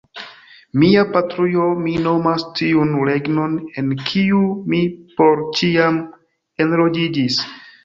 [0.83, 3.53] Mia patrujo mi nomas tiun regnon,
[3.83, 4.41] en kiu
[4.73, 4.81] mi
[5.21, 6.03] por ĉiam
[6.67, 7.41] enloĝiĝis.